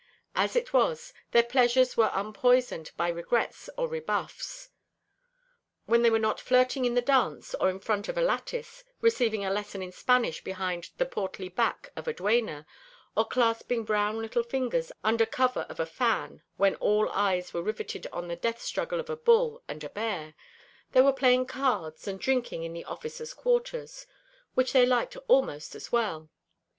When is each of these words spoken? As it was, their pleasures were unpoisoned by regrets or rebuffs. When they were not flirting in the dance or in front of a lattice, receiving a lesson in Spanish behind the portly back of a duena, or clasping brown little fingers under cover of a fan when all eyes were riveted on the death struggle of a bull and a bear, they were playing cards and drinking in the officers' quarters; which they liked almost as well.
As 0.33 0.55
it 0.55 0.73
was, 0.73 1.13
their 1.29 1.43
pleasures 1.43 1.95
were 1.95 2.09
unpoisoned 2.11 2.89
by 2.97 3.07
regrets 3.07 3.69
or 3.77 3.87
rebuffs. 3.87 4.69
When 5.85 6.01
they 6.01 6.09
were 6.09 6.17
not 6.17 6.39
flirting 6.41 6.85
in 6.85 6.95
the 6.95 7.03
dance 7.03 7.53
or 7.53 7.69
in 7.69 7.79
front 7.79 8.09
of 8.09 8.17
a 8.17 8.21
lattice, 8.23 8.83
receiving 8.99 9.45
a 9.45 9.51
lesson 9.51 9.83
in 9.83 9.91
Spanish 9.91 10.43
behind 10.43 10.89
the 10.97 11.05
portly 11.05 11.49
back 11.49 11.91
of 11.95 12.07
a 12.07 12.13
duena, 12.13 12.65
or 13.15 13.25
clasping 13.25 13.83
brown 13.85 14.17
little 14.19 14.41
fingers 14.41 14.91
under 15.03 15.27
cover 15.27 15.67
of 15.69 15.79
a 15.79 15.85
fan 15.85 16.41
when 16.57 16.73
all 16.77 17.07
eyes 17.11 17.53
were 17.53 17.61
riveted 17.61 18.07
on 18.11 18.27
the 18.27 18.35
death 18.35 18.59
struggle 18.59 18.99
of 18.99 19.07
a 19.11 19.15
bull 19.15 19.61
and 19.67 19.83
a 19.83 19.89
bear, 19.89 20.33
they 20.93 21.01
were 21.01 21.13
playing 21.13 21.45
cards 21.45 22.07
and 22.07 22.19
drinking 22.19 22.63
in 22.63 22.73
the 22.73 22.85
officers' 22.85 23.35
quarters; 23.35 24.07
which 24.55 24.73
they 24.73 24.83
liked 24.87 25.15
almost 25.27 25.75
as 25.75 25.91
well. 25.91 26.27